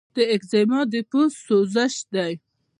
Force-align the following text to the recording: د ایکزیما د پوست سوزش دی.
د 0.15 0.17
ایکزیما 0.33 0.79
د 0.91 0.95
پوست 1.09 1.37
سوزش 1.47 1.95
دی. 2.13 2.33